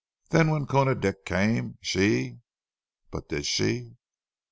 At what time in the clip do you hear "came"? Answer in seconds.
1.25-1.77